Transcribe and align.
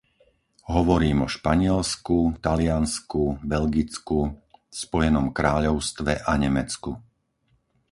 Hovorím 0.75 1.17
o 1.29 1.29
Španielsku, 1.35 2.17
Taliansku, 2.45 3.23
Belgicku, 3.51 4.19
Spojenom 4.83 5.27
kráľovstve 5.39 6.13
a 6.29 6.33
Nemecku. 6.45 6.91